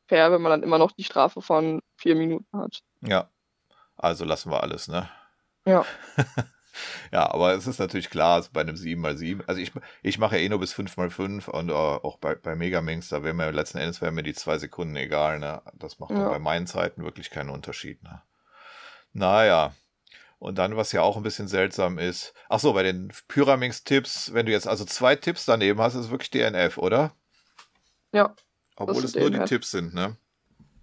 [0.07, 2.81] fair, wenn man dann immer noch die Strafe von vier Minuten hat.
[3.01, 3.29] Ja,
[3.95, 5.09] also lassen wir alles, ne?
[5.65, 5.85] Ja.
[7.11, 10.49] ja, aber es ist natürlich klar, bei einem 7x7, also ich, ich mache ja eh
[10.49, 14.15] nur bis 5x5 und uh, auch bei, bei Megaminx, da wäre mir letzten Endes wären
[14.15, 15.61] mir die zwei Sekunden egal, ne?
[15.73, 16.29] Das macht ja.
[16.29, 18.21] bei meinen Zeiten wirklich keinen Unterschied, ne?
[19.13, 19.73] Naja.
[20.39, 24.45] Und dann, was ja auch ein bisschen seltsam ist, ach so, bei den Pyraminx-Tipps, wenn
[24.45, 27.13] du jetzt also zwei Tipps daneben hast, ist es wirklich DNF, oder?
[28.11, 28.35] Ja.
[28.75, 30.17] Obwohl es nur die Tipps sind, ne?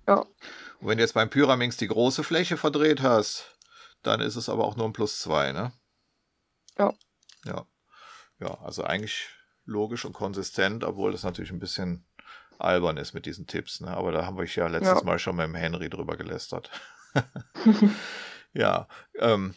[0.07, 0.21] Ja.
[0.81, 3.55] Und wenn du jetzt beim Pyraminx die große Fläche verdreht hast,
[4.03, 5.73] dann ist es aber auch nur ein Plus 2, ne?
[6.81, 6.95] Ja.
[7.45, 7.67] Ja.
[8.39, 9.29] Ja, also eigentlich
[9.67, 12.07] logisch und konsistent, obwohl das natürlich ein bisschen
[12.59, 13.89] albern ist mit diesen Tipps, ne?
[13.89, 15.05] Aber da haben wir ja letztes ja.
[15.05, 16.71] Mal schon mit dem Henry drüber gelästert.
[18.53, 18.89] ja.
[19.19, 19.55] Ähm,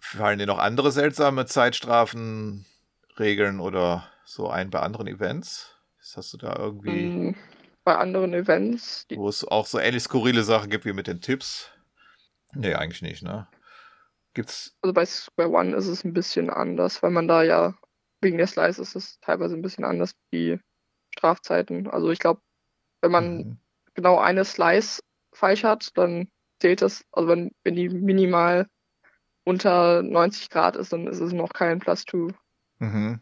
[0.00, 2.66] fallen dir noch andere seltsame Zeitstrafen,
[3.18, 5.76] Regeln oder so ein bei anderen Events?
[6.14, 7.06] Hast du da irgendwie.
[7.06, 7.36] Mm,
[7.84, 9.06] bei anderen Events.
[9.10, 11.70] Wo es auch so ähnlich skurrile Sachen gibt wie mit den Tipps?
[12.54, 13.46] Nee, eigentlich nicht, ne?
[14.34, 14.74] Gibt's.
[14.82, 17.74] Also bei Square One ist es ein bisschen anders, weil man da ja
[18.20, 20.58] wegen der Slice ist es teilweise ein bisschen anders wie
[21.14, 21.88] Strafzeiten.
[21.88, 22.40] Also ich glaube,
[23.02, 23.58] wenn man mhm.
[23.94, 25.02] genau eine Slice
[25.34, 26.28] falsch hat, dann
[26.60, 28.66] zählt das, also wenn, wenn die minimal
[29.44, 32.34] unter 90 Grad ist, dann ist es noch kein Plus 2.
[32.78, 33.20] Mhm.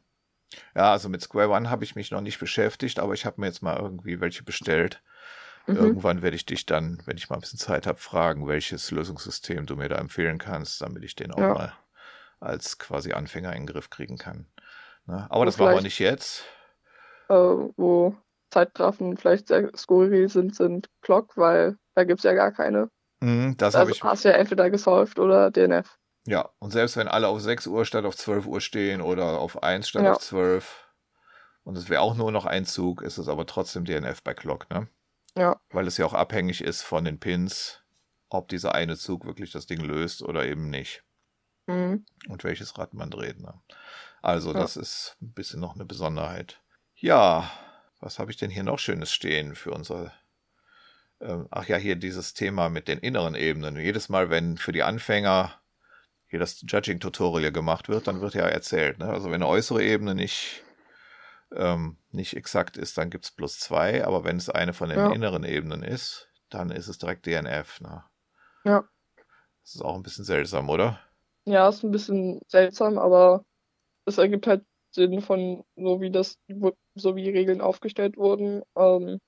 [0.74, 3.46] Ja, also mit Square One habe ich mich noch nicht beschäftigt, aber ich habe mir
[3.46, 5.02] jetzt mal irgendwie welche bestellt.
[5.70, 5.76] Mhm.
[5.76, 9.66] Irgendwann werde ich dich dann, wenn ich mal ein bisschen Zeit habe, fragen, welches Lösungssystem
[9.66, 11.54] du mir da empfehlen kannst, damit ich den auch ja.
[11.54, 11.72] mal
[12.40, 14.46] als quasi Anfänger in den Griff kriegen kann.
[15.06, 15.26] Ne?
[15.30, 16.44] Aber das machen wir nicht jetzt.
[17.28, 18.16] Äh, wo
[18.50, 22.90] Zeitgrafen vielleicht sehr skurril sind, sind Clock, weil da gibt es ja gar keine.
[23.20, 24.02] Mhm, das also ich.
[24.02, 25.98] hast du ja entweder gesolved oder DNF.
[26.26, 29.62] Ja, und selbst wenn alle auf 6 Uhr statt auf 12 Uhr stehen oder auf
[29.62, 30.12] 1 statt ja.
[30.12, 30.86] auf 12
[31.64, 34.70] und es wäre auch nur noch ein Zug, ist es aber trotzdem DNF bei Clock,
[34.70, 34.88] ne?
[35.36, 35.60] Ja.
[35.70, 37.82] Weil es ja auch abhängig ist von den Pins,
[38.28, 41.02] ob dieser eine Zug wirklich das Ding löst oder eben nicht.
[41.66, 42.04] Mhm.
[42.28, 43.54] Und welches Rad man dreht, ne?
[44.22, 44.60] Also, ja.
[44.60, 46.60] das ist ein bisschen noch eine Besonderheit.
[46.94, 47.50] Ja,
[48.00, 50.12] was habe ich denn hier noch Schönes stehen für unser
[51.20, 53.76] ähm, ach ja, hier dieses Thema mit den inneren Ebenen.
[53.76, 55.54] Jedes Mal, wenn für die Anfänger
[56.26, 58.98] hier das Judging-Tutorial gemacht wird, dann wird ja erzählt.
[58.98, 59.06] Ne?
[59.06, 60.62] Also wenn eine äußere Ebene nicht,
[61.54, 64.98] ähm, nicht exakt ist, dann gibt es plus zwei, aber wenn es eine von den
[64.98, 65.12] ja.
[65.12, 67.80] inneren Ebenen ist, dann ist es direkt DNF.
[67.80, 68.04] Ne?
[68.64, 68.84] Ja.
[69.62, 70.98] Das ist auch ein bisschen seltsam, oder?
[71.44, 73.44] Ja, ist ein bisschen seltsam, aber
[74.04, 76.38] es ergibt halt Sinn von so wie das,
[76.94, 78.62] so wie Regeln aufgestellt wurden.
[78.76, 79.20] Ähm,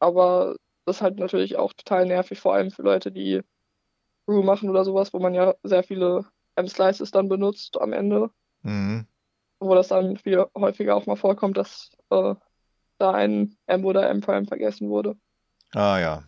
[0.00, 3.42] aber das ist halt natürlich auch total nervig, vor allem für Leute, die
[4.26, 6.26] Brew machen oder sowas, wo man ja sehr viele
[6.56, 8.30] M-Slices dann benutzt am Ende.
[8.62, 9.06] Mhm.
[9.62, 12.34] Wo das dann viel häufiger auch mal vorkommt, dass äh,
[12.98, 15.16] da ein M oder M-Prime vergessen wurde.
[15.72, 16.24] Ah ja.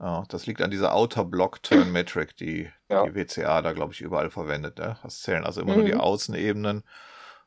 [0.00, 3.04] Oh, das liegt an dieser Outer Block Turn Metric, die ja.
[3.04, 4.78] die WCA da, glaube ich, überall verwendet.
[4.78, 4.96] Ne?
[5.02, 5.78] Das zählen also immer mhm.
[5.78, 6.00] nur die mhm.
[6.00, 6.84] Außenebenen.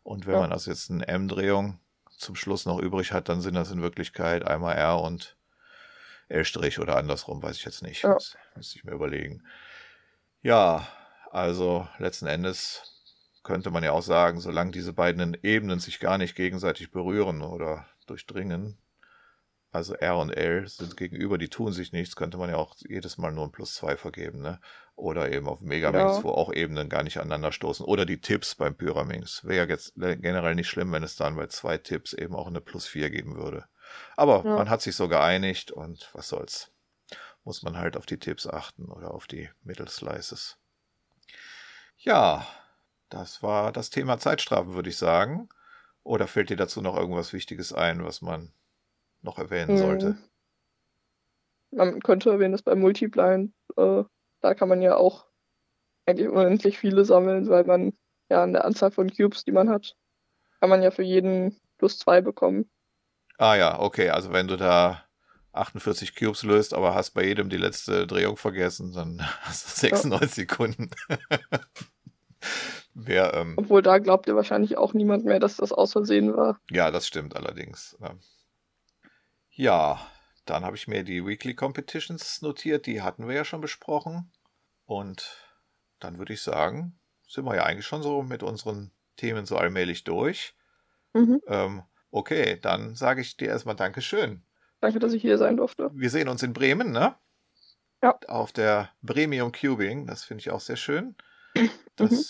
[0.04, 0.42] Und wenn ja.
[0.42, 1.80] man also jetzt eine M-Drehung
[2.10, 5.38] zum Schluss noch übrig hat, dann sind das in Wirklichkeit einmal R und
[6.28, 6.46] L'
[6.80, 8.04] oder andersrum, weiß ich jetzt nicht.
[8.04, 8.14] Ja.
[8.14, 9.44] Das müsste ich mir überlegen.
[10.42, 10.88] Ja,
[11.30, 13.01] also letzten Endes
[13.44, 17.86] könnte man ja auch sagen, solange diese beiden Ebenen sich gar nicht gegenseitig berühren oder
[18.08, 18.78] durchdringen,
[19.74, 23.18] also R und L sind gegenüber, die tun sich nichts, könnte man ja auch jedes
[23.18, 24.60] Mal nur ein Plus 2 vergeben, ne?
[24.96, 26.24] Oder eben auf Megaminx, ja.
[26.24, 27.86] wo auch Ebenen gar nicht aneinander stoßen.
[27.86, 29.46] Oder die Tipps beim Pyraminx.
[29.46, 32.60] Wäre ja jetzt generell nicht schlimm, wenn es dann bei zwei Tipps eben auch eine
[32.60, 33.66] Plus 4 geben würde.
[34.18, 34.56] Aber ja.
[34.58, 36.72] man hat sich so geeinigt und was soll's.
[37.46, 40.58] Muss man halt auf die Tipps achten oder auf die Middle Slices.
[41.98, 42.46] Ja,
[43.12, 45.50] das war das Thema Zeitstrafen, würde ich sagen.
[46.04, 48.52] Oder fällt dir dazu noch irgendwas Wichtiges ein, was man
[49.22, 49.78] noch erwähnen hm.
[49.78, 50.18] sollte?
[51.72, 54.04] Man könnte erwähnen, dass beim Multiblind, äh,
[54.42, 55.28] da kann man ja auch
[56.06, 57.94] eigentlich unendlich viele sammeln, weil man
[58.30, 59.96] ja an der Anzahl von Cubes, die man hat,
[60.60, 62.70] kann man ja für jeden plus zwei bekommen.
[63.38, 64.10] Ah ja, okay.
[64.10, 65.06] Also wenn du da
[65.54, 70.22] 48 Cubes löst, aber hast bei jedem die letzte Drehung vergessen, dann hast du 96
[70.22, 70.28] ja.
[70.28, 70.90] Sekunden.
[72.94, 76.60] Wer, ähm, Obwohl da glaubt ihr wahrscheinlich auch niemand mehr, dass das aus Versehen war.
[76.70, 77.98] Ja, das stimmt allerdings.
[79.50, 80.00] Ja,
[80.46, 84.32] dann habe ich mir die Weekly Competitions notiert, die hatten wir ja schon besprochen.
[84.86, 85.38] Und
[86.00, 90.04] dann würde ich sagen, sind wir ja eigentlich schon so mit unseren Themen so allmählich
[90.04, 90.56] durch.
[91.14, 91.42] Mhm.
[91.48, 94.44] Ähm, Okay, dann sage ich dir erstmal Dankeschön.
[94.82, 95.90] Danke, dass ich hier sein durfte.
[95.94, 97.16] Wir sehen uns in Bremen, ne?
[98.04, 98.20] Ja.
[98.28, 100.08] Auf der Premium Cubing.
[100.08, 101.16] Das finde ich auch sehr schön.
[102.00, 102.24] Mhm.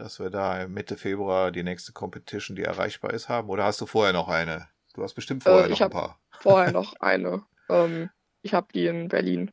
[0.00, 3.48] Dass wir da Mitte Februar die nächste Competition, die erreichbar ist, haben.
[3.48, 6.18] Oder hast du vorher noch eine Du hast bestimmt vorher Äh, noch ich ein paar.
[6.40, 7.44] Vorher noch eine.
[7.68, 8.10] Ähm,
[8.42, 9.52] ich habe die in Berlin.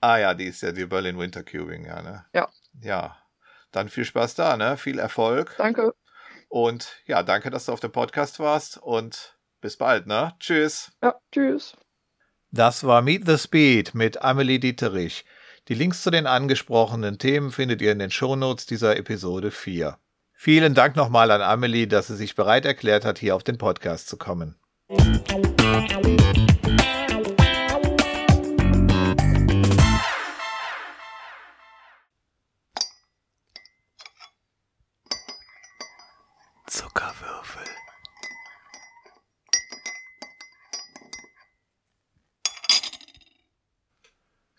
[0.00, 2.26] Ah ja, die ist ja die Berlin Winter Cubing, ja, ne?
[2.34, 2.48] Ja.
[2.80, 3.16] Ja.
[3.70, 4.76] Dann viel Spaß da, ne?
[4.76, 5.54] Viel Erfolg.
[5.58, 5.94] Danke.
[6.48, 10.34] Und ja, danke, dass du auf dem Podcast warst und bis bald, ne?
[10.40, 10.90] Tschüss.
[11.00, 11.76] Ja, tschüss.
[12.50, 15.24] Das war Meet the Speed mit Amelie Dieterich.
[15.72, 19.96] Die Links zu den angesprochenen Themen findet ihr in den Shownotes dieser Episode 4.
[20.34, 24.06] Vielen Dank nochmal an Amelie, dass sie sich bereit erklärt hat, hier auf den Podcast
[24.06, 24.56] zu kommen.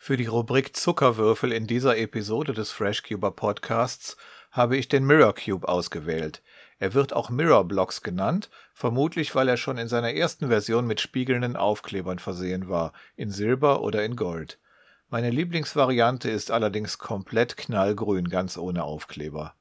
[0.06, 4.18] Für die Rubrik Zuckerwürfel in dieser Episode des FreshCuber Podcasts
[4.52, 6.44] habe ich den Mirror Cube ausgewählt.
[6.78, 11.00] Er wird auch Mirror Blocks genannt, vermutlich weil er schon in seiner ersten Version mit
[11.00, 14.60] spiegelnden Aufklebern versehen war, in Silber oder in Gold.
[15.08, 19.56] Meine Lieblingsvariante ist allerdings komplett knallgrün, ganz ohne Aufkleber.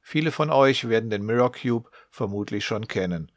[0.00, 3.30] Viele von euch werden den Mirror Cube vermutlich schon kennen.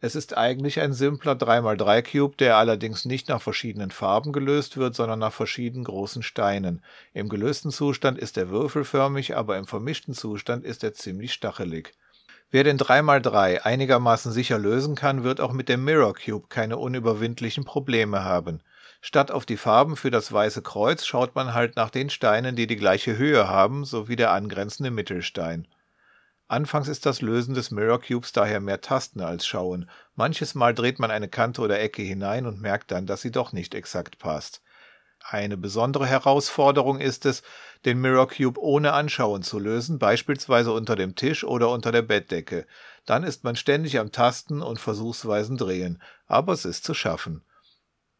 [0.00, 4.94] Es ist eigentlich ein simpler 3x3 Cube, der allerdings nicht nach verschiedenen Farben gelöst wird,
[4.94, 6.84] sondern nach verschiedenen großen Steinen.
[7.14, 11.94] Im gelösten Zustand ist er würfelförmig, aber im vermischten Zustand ist er ziemlich stachelig.
[12.52, 17.64] Wer den 3x3 einigermaßen sicher lösen kann, wird auch mit dem Mirror Cube keine unüberwindlichen
[17.64, 18.60] Probleme haben.
[19.00, 22.68] Statt auf die Farben für das weiße Kreuz schaut man halt nach den Steinen, die
[22.68, 25.66] die gleiche Höhe haben, sowie der angrenzende Mittelstein.
[26.48, 29.90] Anfangs ist das Lösen des Mirror Cubes daher mehr Tasten als Schauen.
[30.16, 33.52] Manches Mal dreht man eine Kante oder Ecke hinein und merkt dann, dass sie doch
[33.52, 34.62] nicht exakt passt.
[35.20, 37.42] Eine besondere Herausforderung ist es,
[37.84, 42.66] den Mirror Cube ohne Anschauen zu lösen, beispielsweise unter dem Tisch oder unter der Bettdecke.
[43.04, 47.44] Dann ist man ständig am Tasten und versuchsweisen Drehen, aber es ist zu schaffen.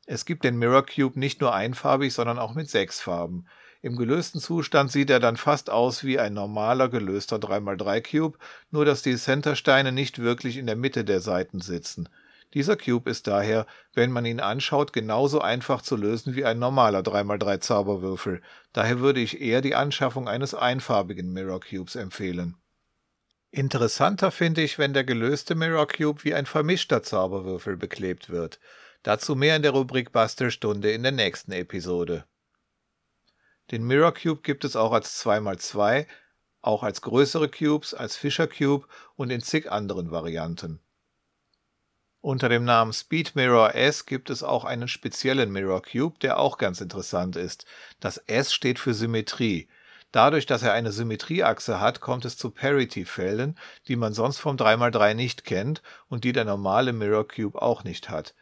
[0.04, 3.46] Es gibt den Mirror Cube nicht nur einfarbig, sondern auch mit sechs Farben.
[3.80, 8.38] Im gelösten Zustand sieht er dann fast aus wie ein normaler gelöster 3x3 Cube,
[8.70, 12.08] nur dass die Centersteine nicht wirklich in der Mitte der Seiten sitzen.
[12.54, 17.00] Dieser Cube ist daher, wenn man ihn anschaut, genauso einfach zu lösen wie ein normaler
[17.00, 18.40] 3x3 Zauberwürfel.
[18.72, 22.56] Daher würde ich eher die Anschaffung eines einfarbigen Mirror Cubes empfehlen.
[23.50, 28.58] Interessanter finde ich, wenn der gelöste Mirror Cube wie ein vermischter Zauberwürfel beklebt wird.
[29.02, 32.24] Dazu mehr in der Rubrik Bastelstunde in der nächsten Episode.
[33.70, 36.06] Den Mirror Cube gibt es auch als 2x2,
[36.62, 40.80] auch als größere Cubes, als Fischer Cube und in zig anderen Varianten.
[42.20, 46.58] Unter dem Namen Speed Mirror S gibt es auch einen speziellen Mirror Cube, der auch
[46.58, 47.64] ganz interessant ist.
[48.00, 49.68] Das S steht für Symmetrie.
[50.10, 55.14] Dadurch, dass er eine Symmetrieachse hat, kommt es zu Parity-Fällen, die man sonst vom 3x3
[55.14, 58.34] nicht kennt und die der normale Mirror Cube auch nicht hat.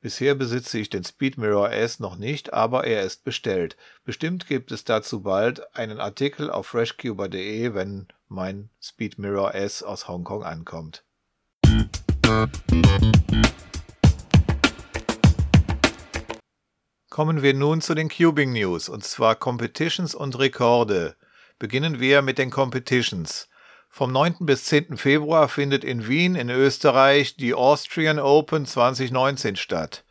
[0.00, 3.76] Bisher besitze ich den Speed Mirror S noch nicht, aber er ist bestellt.
[4.04, 10.06] Bestimmt gibt es dazu bald einen Artikel auf freshcuber.de, wenn mein Speed Mirror S aus
[10.06, 11.02] Hongkong ankommt.
[17.10, 21.16] Kommen wir nun zu den Cubing News, und zwar Competitions und Rekorde.
[21.58, 23.48] Beginnen wir mit den Competitions.
[23.98, 24.36] Vom 9.
[24.46, 24.96] bis 10.
[24.96, 30.04] Februar findet in Wien in Österreich die Austrian Open 2019 statt.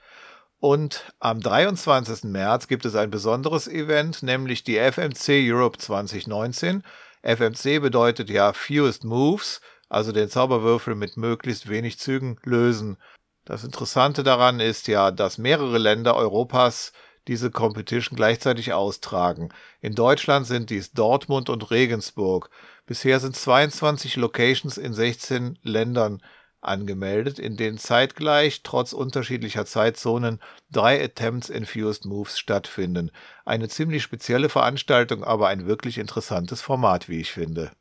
[0.60, 2.26] Und am 23.
[2.26, 6.84] März gibt es ein besonderes Event, nämlich die FMC Europe 2019.
[7.24, 12.98] FMC bedeutet ja Fewest Moves, also den Zauberwürfel mit möglichst wenig Zügen lösen.
[13.46, 16.92] Das Interessante daran ist ja, dass mehrere Länder Europas
[17.28, 19.50] diese Competition gleichzeitig austragen.
[19.82, 22.50] In Deutschland sind dies Dortmund und Regensburg.
[22.86, 26.22] Bisher sind 22 Locations in 16 Ländern
[26.62, 30.40] angemeldet, in denen zeitgleich, trotz unterschiedlicher Zeitzonen,
[30.72, 33.12] drei Attempts in Fused Moves stattfinden.
[33.46, 37.72] Eine ziemlich spezielle Veranstaltung, aber ein wirklich interessantes Format, wie ich finde.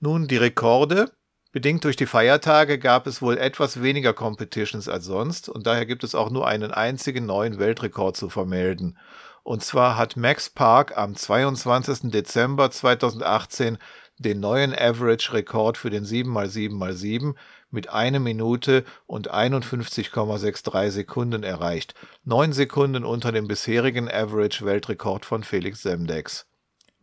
[0.00, 1.10] Nun die Rekorde.
[1.52, 6.02] Bedingt durch die Feiertage gab es wohl etwas weniger Competitions als sonst und daher gibt
[6.02, 8.96] es auch nur einen einzigen neuen Weltrekord zu vermelden.
[9.42, 12.10] Und zwar hat Max Park am 22.
[12.10, 13.76] Dezember 2018
[14.16, 17.34] den neuen Average-Rekord für den 7x7x7
[17.70, 21.94] mit 1 Minute und 51,63 Sekunden erreicht.
[22.24, 26.46] 9 Sekunden unter dem bisherigen Average-Weltrekord von Felix Semdex.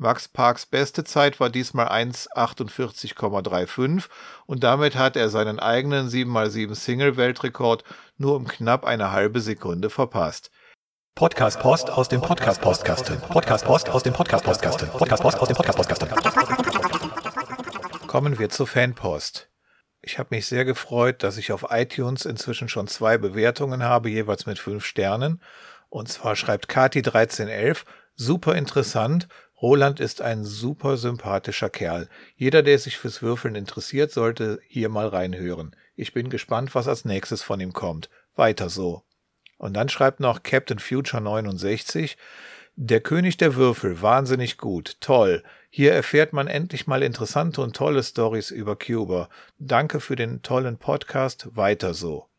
[0.01, 4.05] Max Parks beste Zeit war diesmal 1,48,35
[4.45, 7.83] und damit hat er seinen eigenen 7x7 Single-Weltrekord
[8.17, 10.51] nur um knapp eine halbe Sekunde verpasst.
[11.15, 13.19] Podcast Post aus dem Podcast Postkasten.
[13.19, 14.87] Podcast Post aus dem Podcast Postkasten.
[14.87, 16.07] Podcast Post aus dem Podcast Postkasten.
[18.07, 19.49] Kommen wir zur Fanpost.
[20.01, 24.45] Ich habe mich sehr gefreut, dass ich auf iTunes inzwischen schon zwei Bewertungen habe, jeweils
[24.45, 25.41] mit fünf Sternen.
[25.89, 27.83] Und zwar schreibt Kati1311,
[28.15, 29.27] super interessant.
[29.61, 32.07] Roland ist ein super sympathischer Kerl.
[32.35, 35.75] Jeder, der sich fürs Würfeln interessiert, sollte hier mal reinhören.
[35.95, 38.09] Ich bin gespannt, was als nächstes von ihm kommt.
[38.35, 39.03] Weiter so.
[39.57, 42.17] Und dann schreibt noch Captain Future 69,
[42.77, 45.43] der König der Würfel, wahnsinnig gut, toll.
[45.69, 49.27] Hier erfährt man endlich mal interessante und tolle Stories über Cuba.
[49.57, 52.29] Danke für den tollen Podcast, weiter so.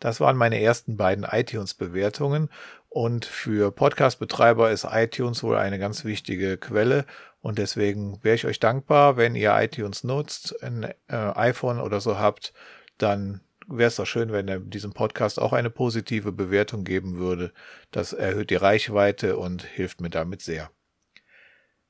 [0.00, 2.48] Das waren meine ersten beiden iTunes-Bewertungen
[2.94, 7.06] und für Podcast-Betreiber ist iTunes wohl eine ganz wichtige Quelle
[7.40, 12.20] und deswegen wäre ich euch dankbar, wenn ihr iTunes nutzt, ein äh, iPhone oder so
[12.20, 12.52] habt,
[12.96, 17.52] dann wäre es doch schön, wenn er diesem Podcast auch eine positive Bewertung geben würde.
[17.90, 20.70] Das erhöht die Reichweite und hilft mir damit sehr.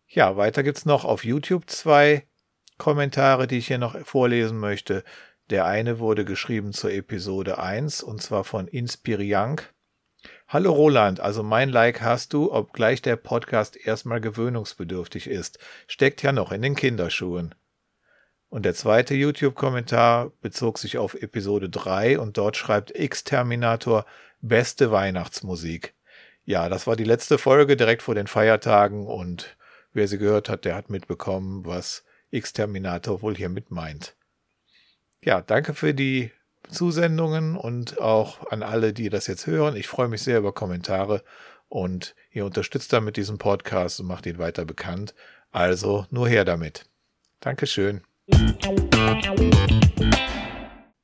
[0.06, 2.26] Ja, weiter gibt's noch auf YouTube zwei
[2.78, 5.04] Kommentare, die ich hier noch vorlesen möchte.
[5.50, 9.73] Der eine wurde geschrieben zur Episode 1 und zwar von Inspiriank.
[10.48, 15.58] Hallo Roland, also mein Like hast du, obgleich der Podcast erstmal gewöhnungsbedürftig ist.
[15.88, 17.54] Steckt ja noch in den Kinderschuhen.
[18.48, 24.06] Und der zweite YouTube-Kommentar bezog sich auf Episode 3 und dort schreibt X-Terminator
[24.42, 25.94] beste Weihnachtsmusik.
[26.44, 29.56] Ja, das war die letzte Folge direkt vor den Feiertagen und
[29.92, 34.14] wer sie gehört hat, der hat mitbekommen, was X-Terminator wohl hier mit meint.
[35.22, 36.30] Ja, danke für die
[36.68, 39.76] Zusendungen und auch an alle, die das jetzt hören.
[39.76, 41.22] Ich freue mich sehr über Kommentare
[41.68, 45.14] und ihr unterstützt damit diesen Podcast und macht ihn weiter bekannt.
[45.50, 46.86] Also nur her damit.
[47.40, 48.02] Dankeschön.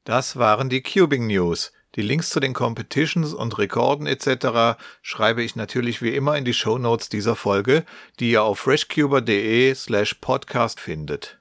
[0.04, 1.72] Das waren die Cubing News.
[1.96, 4.80] Die Links zu den Competitions und Rekorden etc.
[5.02, 7.84] schreibe ich natürlich wie immer in die Show Notes dieser Folge,
[8.20, 11.40] die ihr auf freshcuber.de slash podcast findet.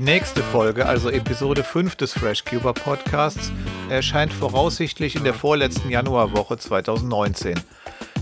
[0.00, 3.52] Die nächste Folge, also Episode 5 des FreshCuber Podcasts,
[3.90, 7.60] erscheint voraussichtlich in der vorletzten Januarwoche 2019.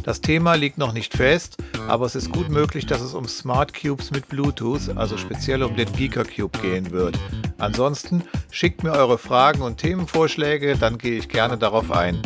[0.03, 3.81] Das Thema liegt noch nicht fest, aber es ist gut möglich, dass es um Smart
[3.81, 7.17] Cubes mit Bluetooth, also speziell um den Beaker Cube gehen wird.
[7.59, 12.21] Ansonsten schickt mir eure Fragen und Themenvorschläge, dann gehe ich gerne darauf ein.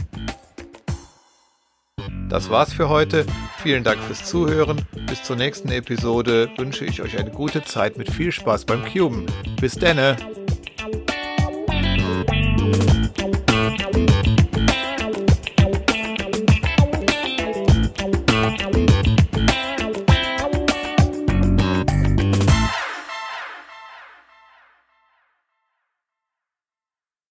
[2.32, 3.26] Das war's für heute.
[3.58, 4.80] Vielen Dank fürs Zuhören.
[5.06, 9.26] Bis zur nächsten Episode wünsche ich euch eine gute Zeit mit viel Spaß beim Cuben.
[9.60, 10.16] Bis denne!